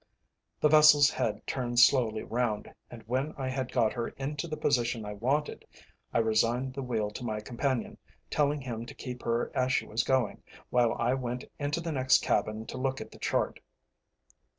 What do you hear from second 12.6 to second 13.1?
to look